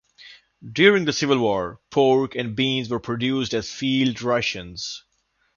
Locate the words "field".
3.71-4.19